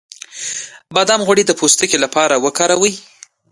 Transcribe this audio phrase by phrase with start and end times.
[0.89, 2.93] د بادام غوړي د پوستکي لپاره وکاروئ